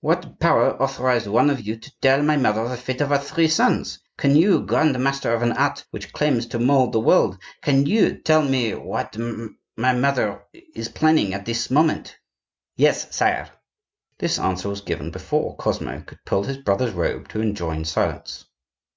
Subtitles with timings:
[0.00, 3.46] What power authorized one of you to tell my mother the fate of her three
[3.46, 4.00] sons?
[4.18, 8.18] Can you, grand master of an art which claims to mould the world, can you
[8.20, 9.16] tell me what
[9.76, 12.16] my mother is planning at this moment?"
[12.76, 13.50] "Yes, sire."
[14.18, 18.46] This answer was given before Cosmo could pull his brother's robe to enjoin silence.